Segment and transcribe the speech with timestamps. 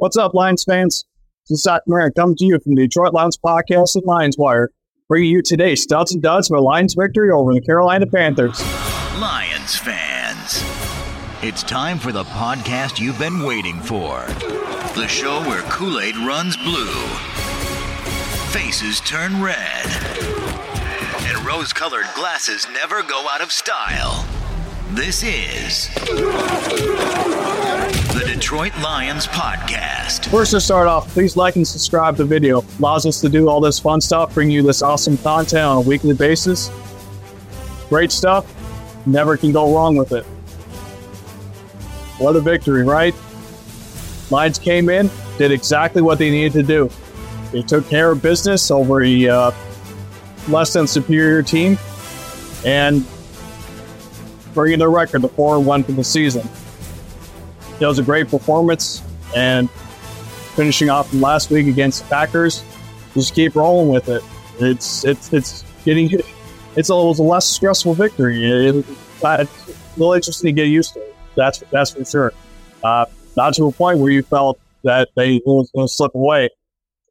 [0.00, 1.04] What's up, Lions fans?
[1.46, 4.70] This is Zack Moran coming to you from the Detroit Lions podcast and Lions Wire,
[5.10, 8.58] bringing you today's studs and duds for Lions victory over the Carolina Panthers.
[9.20, 10.64] Lions fans,
[11.42, 14.22] it's time for the podcast you've been waiting for.
[14.94, 16.94] The show where Kool Aid runs blue,
[18.52, 19.84] faces turn red,
[21.24, 24.26] and rose colored glasses never go out of style.
[24.92, 25.90] This is
[28.40, 30.30] Detroit Lions Podcast.
[30.30, 32.64] First to start off, please like and subscribe to the video.
[32.78, 35.80] Allows us to do all this fun stuff, bring you this awesome content on a
[35.82, 36.70] weekly basis.
[37.90, 38.46] Great stuff.
[39.06, 40.24] Never can go wrong with it.
[42.16, 43.14] What a victory, right?
[44.30, 46.90] Lions came in, did exactly what they needed to do.
[47.52, 49.50] They took care of business over a uh,
[50.48, 51.76] less than superior team
[52.64, 53.06] and
[54.54, 56.48] bringing their record to 4 1 for the season.
[57.80, 59.02] It was a great performance,
[59.34, 59.70] and
[60.54, 62.62] finishing off from last week against the Packers,
[63.14, 64.22] just keep rolling with it.
[64.58, 66.10] It's it's it's getting
[66.76, 68.44] it's a, it was a less stressful victory.
[68.44, 69.48] It, it,
[69.96, 71.02] little interesting to get used to.
[71.36, 72.32] That's that's for sure.
[72.82, 76.50] Uh, not to a point where you felt that they were going to slip away,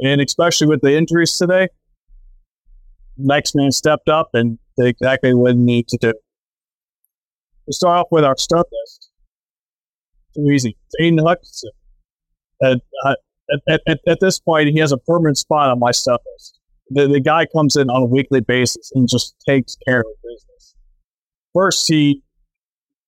[0.00, 1.68] and especially with the injuries today,
[3.16, 6.14] next man stepped up and did exactly what he needed to do.
[7.66, 9.07] We start off with our start list.
[10.38, 10.76] Easy.
[11.00, 11.70] Aidan Hutchinson.
[12.62, 12.76] Uh,
[13.68, 16.58] at, at, at, this point, he has a permanent spot on my stuff list.
[16.90, 20.74] The, the guy comes in on a weekly basis and just takes care of business.
[21.54, 22.22] First, he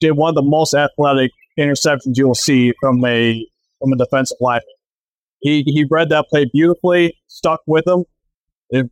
[0.01, 3.47] did one of the most athletic interceptions you'll see from a
[3.79, 4.65] from a defensive lineman.
[5.41, 8.05] He he read that play beautifully, stuck with him,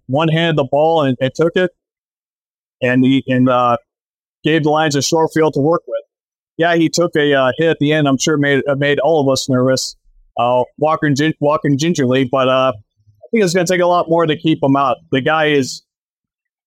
[0.07, 1.71] one handed the ball and, and, took it,
[2.83, 3.77] and he and uh,
[4.45, 6.03] gave the Lions a short field to work with.
[6.59, 8.09] Yeah, he took a uh, hit at the end.
[8.09, 9.97] I'm sure made made all of us nervous,
[10.39, 12.25] uh, walking walking gingerly.
[12.25, 14.97] But uh, I think it's going to take a lot more to keep him out.
[15.13, 15.83] The guy is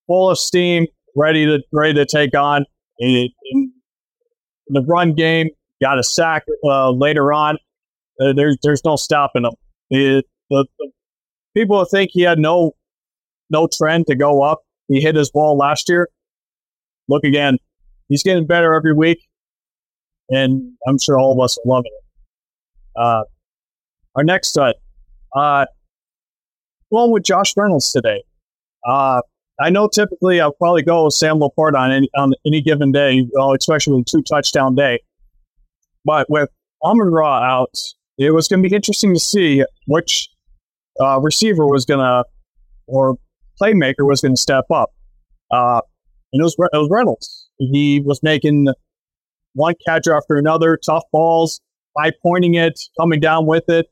[0.06, 2.64] full of steam, ready to ready to take on.
[2.98, 3.72] In, in
[4.68, 5.50] the run game,
[5.82, 7.56] got a sack uh, later on.
[8.20, 9.52] Uh, there's there's no stopping him.
[9.90, 10.66] The, the,
[11.54, 12.72] people think he had no
[13.50, 14.62] no trend to go up.
[14.88, 16.08] He hit his wall last year.
[17.08, 17.58] Look again.
[18.08, 19.26] He's getting better every week,
[20.28, 23.00] and I'm sure all of us are loving it.
[23.00, 23.22] Uh,
[24.16, 24.74] our next stud,
[25.34, 25.66] uh,
[26.92, 28.22] along with Josh Reynolds today.
[28.86, 29.22] Uh,
[29.60, 33.26] I know typically I'll probably go with Sam LaPorta on any, on any given day,
[33.54, 35.00] especially with two touchdown day.
[36.04, 36.48] But with
[36.82, 37.74] Amon Ra out,
[38.18, 40.28] it was going to be interesting to see which
[41.00, 42.24] uh, receiver was going to,
[42.86, 43.16] or
[43.60, 44.92] playmaker was going to step up.
[45.50, 45.80] Uh,
[46.32, 47.48] and it was, it was Reynolds.
[47.58, 48.66] He was making
[49.54, 51.60] one catch after another, tough balls,
[51.94, 53.86] by pointing it, coming down with it.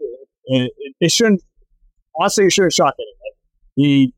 [0.46, 1.42] It, it, it shouldn't,
[2.18, 3.36] honestly, it should have shot anyone.
[3.76, 4.14] He,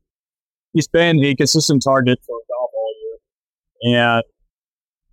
[0.73, 3.99] he's been a consistent target for Goff all year.
[3.99, 4.23] And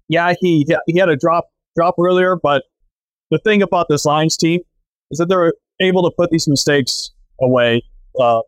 [0.09, 2.65] yeah, he, he had a drop, drop earlier, but
[3.31, 4.61] the thing about this Lions team
[5.11, 7.83] is that they're able to put these mistakes away,
[8.21, 8.41] uh,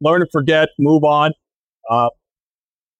[0.00, 1.32] learn to forget, move on.
[1.90, 2.08] Uh,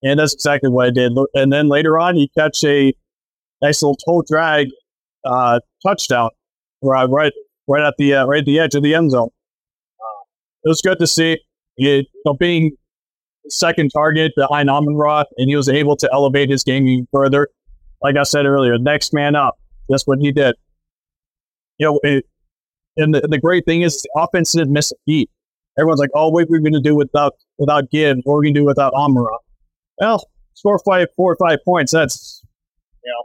[0.03, 1.12] and that's exactly what I did.
[1.34, 2.94] And then later on, he catch a
[3.62, 4.69] nice little toe drag
[5.24, 6.30] uh, touchdown
[6.82, 7.32] right, right,
[7.66, 9.28] right at the uh, right at the edge of the end zone.
[10.00, 10.22] Uh,
[10.64, 11.38] it was good to see.
[11.76, 12.72] It, you know, being
[13.48, 17.48] second target behind Amon Ra, and he was able to elevate his game even further.
[18.02, 19.56] Like I said earlier, next man up.
[19.88, 20.54] That's what he did.
[21.78, 22.26] You know, it,
[22.97, 25.30] and the, the great thing is the offense didn't miss a beat.
[25.78, 28.20] Everyone's like, "Oh, what are we're going to do without without Gibbs?
[28.24, 29.38] What are we going to do without Amon Ra?"
[30.00, 30.24] Well,
[30.54, 31.92] score five, four or five points.
[31.92, 32.42] That's
[33.04, 33.24] you know,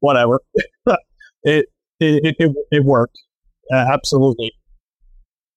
[0.00, 0.40] whatever.
[1.42, 1.66] it,
[2.00, 3.18] it, it it worked
[3.72, 4.52] uh, absolutely.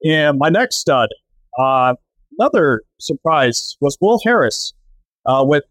[0.06, 1.10] And my next stud,
[1.58, 1.96] uh,
[2.38, 4.74] another surprise was Will Harris,
[5.26, 5.64] uh, with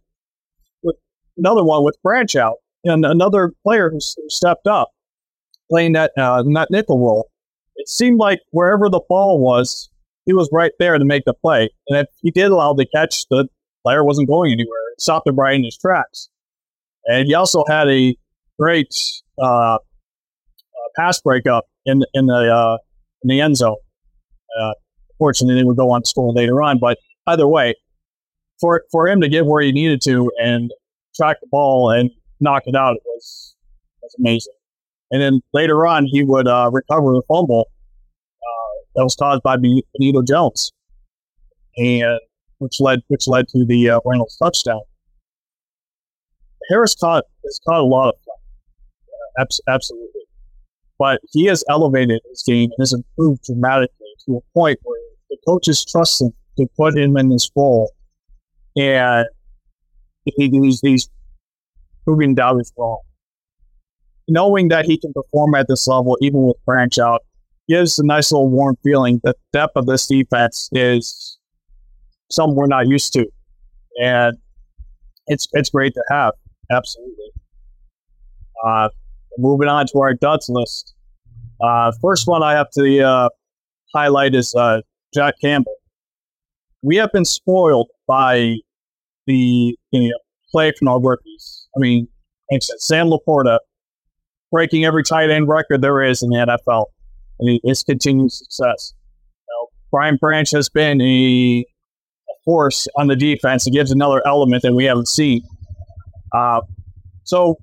[0.83, 0.97] with
[1.37, 4.91] another one with Branch out and another player who stepped up,
[5.71, 7.31] playing that uh, that nickel role.
[7.77, 9.91] It seemed like wherever the ball was,
[10.27, 11.71] he was right there to make the play.
[11.89, 13.49] And if he did allow the catch, the
[13.83, 14.93] player wasn't going anywhere.
[14.93, 16.29] It stopped him right in his tracks.
[17.07, 18.17] And he also had a
[18.59, 18.95] great
[19.41, 19.79] uh, uh,
[20.97, 22.79] pass breakup in in the uh,
[23.23, 23.77] in the end zone.
[24.61, 24.73] Uh,
[25.19, 26.79] fortunately, they would go on to score later on.
[26.79, 27.75] But either way,
[28.61, 30.71] for for him to get where he needed to and
[31.15, 32.11] track the ball and
[32.41, 33.55] knock it out it was
[34.03, 34.55] was amazing.
[35.11, 37.71] And then later on, he would uh, recover the fumble
[38.41, 40.73] uh, that was caused by Benito Jones,
[41.77, 42.19] and
[42.59, 44.81] which led which led to the uh, Reynolds touchdown.
[46.71, 48.15] Harris caught has caught a lot of
[49.39, 50.23] absolutely.
[50.99, 54.99] but he has elevated his game and has improved dramatically to a point where
[55.31, 57.93] the coaches trust him to put him in this role.
[58.77, 59.27] And
[60.25, 61.09] he, he's, he's
[62.05, 63.01] proving doubters wrong.
[64.29, 67.23] Knowing that he can perform at this level, even with branch out,
[67.69, 71.39] gives a nice little warm feeling that the depth of this defense is
[72.31, 73.27] something we're not used to.
[74.03, 74.37] And
[75.27, 76.33] it's it's great to have.
[76.71, 77.33] Absolutely.
[78.65, 78.89] Uh,
[79.39, 80.95] moving on to our duds list.
[81.61, 83.29] Uh, first one I have to uh,
[83.95, 84.81] highlight is uh,
[85.15, 85.77] Jack Campbell.
[86.83, 88.57] We have been spoiled by
[89.27, 90.19] the you know,
[90.51, 91.69] play from our rookies.
[91.77, 92.09] I mean,
[92.61, 93.59] Sam LaPorta
[94.51, 96.87] breaking every tight end record there is in the NFL.
[97.41, 98.95] Mean, it's continued success.
[99.49, 103.67] You know, Brian Branch has been a, a force on the defense.
[103.67, 105.43] It gives another element that we haven't seen.
[106.33, 106.61] Uh,
[107.25, 107.57] so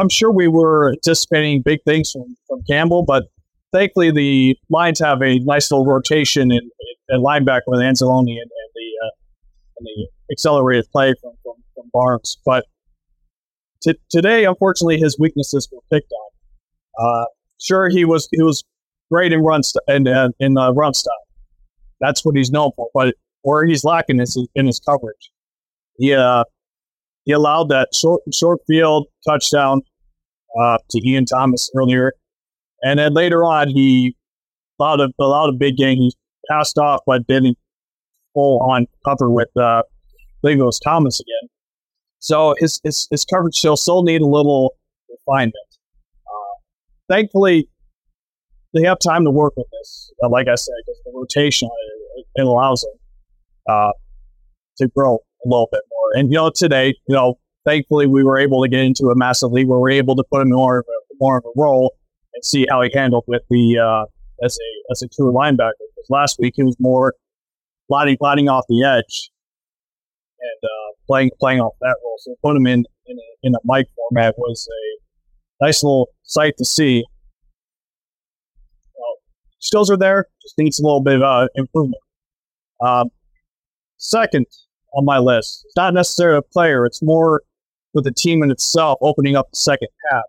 [0.00, 3.24] I'm sure we were anticipating big things from, from Campbell, but
[3.72, 6.70] thankfully the Lions have a nice little rotation in,
[7.08, 9.10] in linebacker with Anzalone and, and the uh,
[9.78, 12.38] and the accelerated play from, from, from Barnes.
[12.44, 12.64] But
[13.82, 17.06] t- today, unfortunately, his weaknesses were picked on.
[17.06, 17.24] Uh,
[17.60, 18.64] sure, he was he was
[19.10, 21.12] great in run st- in, uh, in uh, run style.
[22.00, 22.88] That's what he's known for.
[22.94, 25.30] But where he's lacking is in his coverage.
[25.98, 26.44] He uh,
[27.24, 29.82] he allowed that short short field touchdown
[30.60, 32.12] uh, to Ian Thomas earlier,
[32.82, 34.16] and then later on he
[34.78, 35.98] allowed a allowed a big game.
[35.98, 36.12] He
[36.48, 37.58] passed off, but didn't
[38.34, 39.82] full on cover with uh,
[40.42, 41.50] was Thomas again.
[42.18, 44.74] So his his, his coverage still still need a little
[45.08, 45.54] refinement.
[46.26, 46.54] Uh,
[47.08, 47.68] thankfully,
[48.74, 50.12] they have time to work with this.
[50.22, 51.68] Uh, like I said, because the rotation
[52.16, 52.92] it, it allows them
[53.68, 53.92] uh,
[54.78, 56.20] to grow a little bit more.
[56.20, 59.52] And you know, today, you know, thankfully we were able to get into a massive
[59.52, 61.94] league where we are able to put him more of a, more of a role
[62.34, 64.04] and see how he handled with the uh,
[64.44, 65.72] as a as a true linebacker.
[65.78, 67.14] Because last week he was more
[67.88, 69.30] gliding gliding off the edge
[70.40, 72.16] and uh, playing playing off that role.
[72.18, 76.54] So put him in in a, in a Mike format was a nice little sight
[76.58, 77.04] to see.
[79.62, 82.00] Skills are there, just needs a little bit of uh, improvement.
[82.82, 83.10] Um,
[83.98, 84.46] second
[84.94, 87.42] on my list, it's not necessarily a player; it's more
[87.94, 90.24] with the team in itself opening up the second half.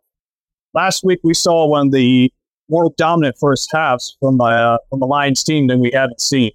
[0.73, 2.31] Last week we saw one of the
[2.69, 6.51] more dominant first halves from uh, from the Lions team than we haven't seen,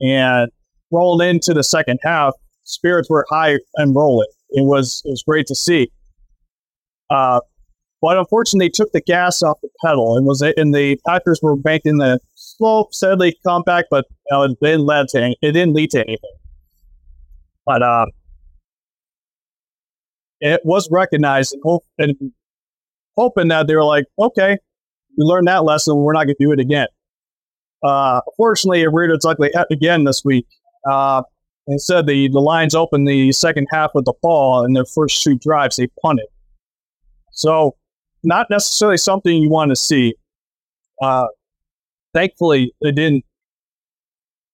[0.00, 0.50] and
[0.90, 2.34] rolling into the second half,
[2.64, 4.28] spirits were high and rolling.
[4.50, 5.90] It was it was great to see.
[7.10, 7.40] Uh,
[8.02, 11.56] but unfortunately, they took the gas off the pedal and was and the Packers were
[11.64, 15.74] making the slow, steadily compact, but you know, it didn't lead to any, it didn't
[15.74, 16.35] lead to anything.
[17.66, 18.06] But uh,
[20.40, 22.14] it was recognized and, hope, and
[23.16, 24.56] hoping that they were like, okay,
[25.18, 26.86] we learned that lesson, we're not going to do it again.
[27.82, 30.46] Uh, fortunately, it reared its ugly head again this week.
[30.88, 31.22] Uh,
[31.68, 35.36] Instead, the, the Lions opened the second half with the ball, and their first two
[35.36, 36.26] drives, they punted.
[37.32, 37.76] So,
[38.22, 40.14] not necessarily something you want to see.
[41.02, 41.26] Uh,
[42.14, 43.24] thankfully, they didn't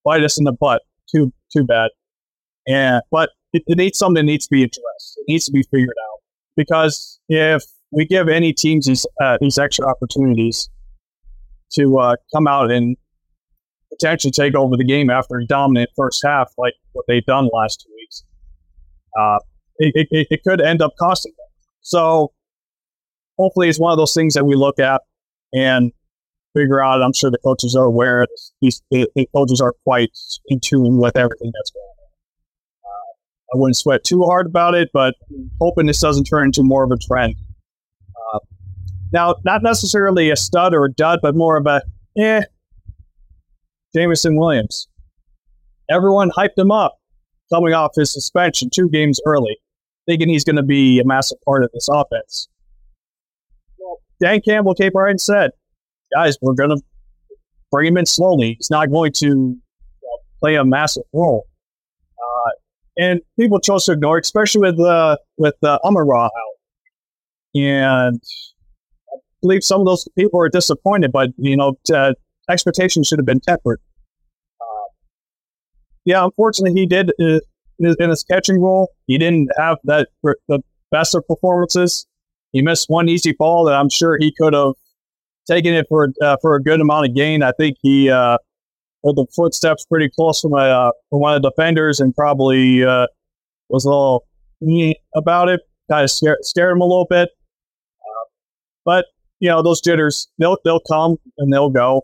[0.04, 0.82] bite us in the butt.
[1.14, 1.90] Too too bad.
[2.66, 5.18] And but it, it needs something that needs to be addressed.
[5.18, 6.20] It needs to be figured out
[6.56, 10.70] because if we give any teams these uh, these extra opportunities
[11.74, 12.96] to uh, come out and
[13.90, 17.56] potentially take over the game after a dominant first half, like what they've done the
[17.56, 18.24] last two weeks,
[19.18, 19.38] uh,
[19.78, 21.46] it, it, it, could end up costing them.
[21.80, 22.32] So
[23.38, 25.02] hopefully it's one of those things that we look at
[25.52, 25.92] and
[26.54, 27.02] figure out.
[27.02, 28.26] I'm sure the coaches are aware.
[28.60, 30.10] These the, coaches are quite
[30.46, 32.01] in tune with everything that's going on.
[33.52, 35.14] I wouldn't sweat too hard about it, but
[35.60, 37.34] hoping this doesn't turn into more of a trend.
[38.34, 38.38] Uh,
[39.12, 41.82] now, not necessarily a stud or a dud, but more of a
[42.18, 42.42] eh,
[43.94, 44.88] Jameson Williams.
[45.90, 46.98] Everyone hyped him up
[47.52, 49.58] coming off his suspension two games early,
[50.06, 52.48] thinking he's going to be a massive part of this offense.
[53.78, 55.50] Well, Dan Campbell came right and said,
[56.14, 56.82] guys, we're going to
[57.70, 58.54] bring him in slowly.
[58.58, 59.58] He's not going to
[60.40, 61.46] play a massive role.
[62.96, 66.30] And people chose to ignore, especially with uh, with uh, Amon Ra out.
[67.54, 68.22] And
[69.12, 72.12] I believe some of those people are disappointed, but you know, uh,
[72.50, 73.80] expectations should have been tempered.
[74.60, 74.88] Uh,
[76.04, 77.40] yeah, unfortunately, he did uh,
[77.78, 78.90] in his catching role.
[79.06, 82.06] He didn't have that the best of performances.
[82.52, 84.74] He missed one easy ball that I'm sure he could have
[85.46, 87.42] taken it for uh, for a good amount of gain.
[87.42, 88.38] I think he uh,
[89.04, 92.84] heard the footsteps pretty close from a uh, from one of the defenders and probably
[92.84, 93.06] uh,
[93.68, 94.26] was a little
[95.14, 95.60] about it.
[95.90, 97.30] Kind of scared, scared him a little bit.
[98.00, 98.24] Uh,
[98.84, 99.06] but
[99.40, 102.02] you know, those jitters, they'll they'll come and they'll go.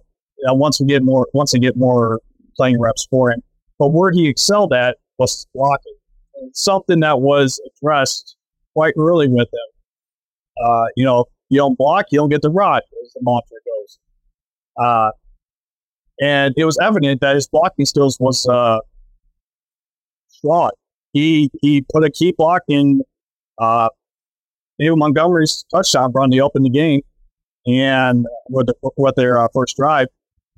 [0.51, 2.21] Once we get more, once we get more
[2.57, 3.43] playing reps for him.
[3.79, 5.95] But where he excelled at was blocking,
[6.37, 8.37] and something that was addressed
[8.75, 10.65] quite early with him.
[10.65, 13.99] Uh, you know, you don't block, you don't get the rod, as the mantra goes.
[16.21, 18.79] Uh, and it was evident that his blocking skills was uh,
[20.29, 20.71] strong.
[21.13, 23.03] He he put a key block in
[23.59, 23.89] uh,
[24.79, 27.03] David Montgomery's touchdown run to open the game,
[27.67, 30.09] and with, the, with their uh, first drive.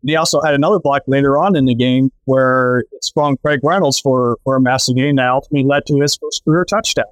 [0.02, 3.98] he also had another block later on in the game where it sprung Craig Reynolds
[3.98, 7.06] for, for a massive game that ultimately led to his first career touchdown,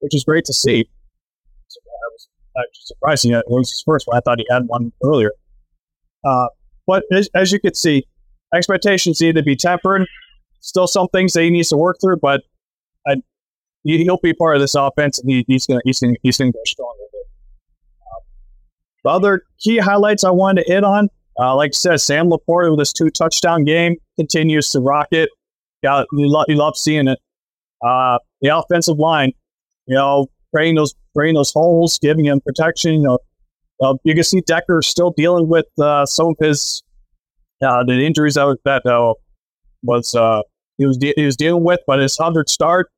[0.00, 0.88] which is great to see.
[1.68, 4.16] So I was actually surprising it was his first one.
[4.16, 5.32] I thought he had one earlier.
[6.24, 6.48] Uh,
[6.86, 8.06] but as, as, you can see,
[8.54, 10.06] expectations need to be tempered.
[10.60, 12.42] Still, some things that he needs to work through, but
[13.06, 13.16] I,
[13.84, 16.60] he'll be part of this offense, and he, he's going he's gonna, he's gonna go
[16.66, 17.26] strong with it.
[18.00, 18.20] Uh,
[19.04, 22.70] the other key highlights I wanted to hit on, uh, like I said, Sam LaPorta
[22.70, 25.30] with his two touchdown game continues to rock it.
[25.82, 27.18] Yeah, you, lo- you love seeing it.
[27.86, 29.32] Uh, the offensive line,
[29.86, 32.94] you know, creating those creating those holes, giving him protection.
[32.94, 33.18] You know,
[33.80, 36.82] uh, you can see Decker still dealing with uh, some of his
[37.62, 39.14] uh, the injuries that that uh,
[39.82, 40.42] was uh,
[40.78, 42.90] he was de- he was dealing with, but his hundred start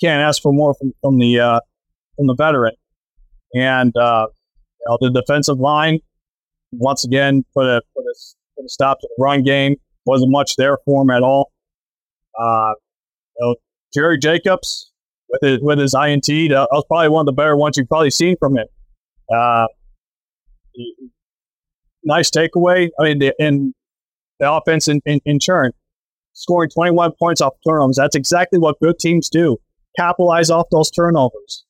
[0.00, 1.60] can't ask for more from, from the uh,
[2.16, 2.74] from the veteran.
[3.54, 6.00] And you know, the defensive line
[6.72, 8.14] once again put a put a,
[8.56, 9.76] put a stop to the run game.
[10.06, 11.52] wasn't much there for him at all.
[12.38, 12.74] You
[13.40, 13.54] know,
[13.92, 14.92] Jerry Jacobs
[15.28, 18.10] with his, with his INT, that was probably one of the better ones you've probably
[18.10, 18.66] seen from him.
[19.32, 19.66] Uh,
[22.04, 22.90] nice takeaway.
[22.98, 23.74] I mean, the, in
[24.40, 25.72] the offense in, in, in turn,
[26.32, 27.96] scoring 21 points off turnovers.
[27.96, 29.58] That's exactly what good teams do
[29.96, 31.64] capitalize off those turnovers.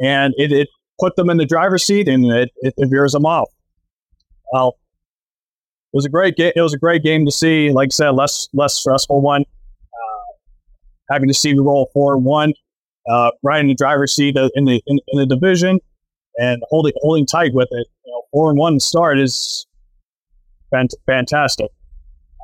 [0.00, 0.68] And it, it
[1.00, 3.48] put them in the driver's seat and it, it, it veers them off.
[4.52, 4.76] Well,
[5.92, 6.52] it was a great game.
[6.54, 7.70] It was a great game to see.
[7.70, 9.42] Like I said, less less stressful one.
[9.42, 10.32] Uh,
[11.10, 12.52] having to see the roll four one,
[13.08, 15.78] uh, right in the driver's seat in the in, in, the division,
[16.38, 17.86] and holding holding tight with it.
[18.04, 19.66] You know, four and one start is
[20.72, 21.70] fant- fantastic.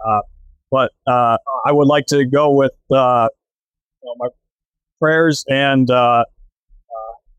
[0.06, 0.20] Uh,
[0.70, 3.28] but uh, I would like to go with uh,
[4.02, 4.28] you know, my
[5.00, 6.25] prayers and uh, uh,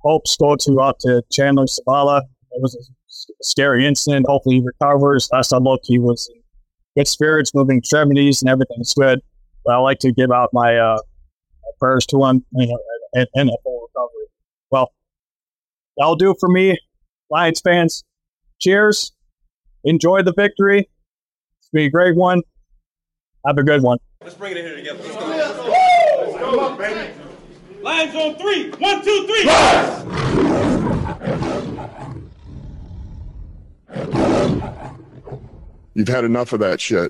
[0.02, 2.22] hopes go to out to Chandler Zavala.
[2.52, 2.84] It was a
[3.42, 4.26] scary incident.
[4.28, 5.30] Hopefully he recovers.
[5.32, 6.42] Last I looked, he was in
[6.98, 9.20] good spirits, moving extremities, and everything's good.
[9.64, 10.98] But I like to give out my, uh,
[11.64, 12.80] my prayers to him you know,
[13.14, 14.26] and, and a full recovery.
[14.72, 14.92] Well,
[16.02, 16.78] that'll do it for me,
[17.30, 18.04] Lions fans.
[18.60, 19.12] Cheers.
[19.84, 20.90] Enjoy the victory.
[21.60, 22.42] It's been a great one.
[23.46, 24.00] Have a good one.
[24.22, 25.00] Let's bring it in here together.
[25.04, 25.28] Let's go.
[25.28, 27.14] Let's go, baby.
[27.82, 28.72] Lions on three.
[28.72, 29.44] One, two, three.
[35.94, 37.10] You've had enough of that shit.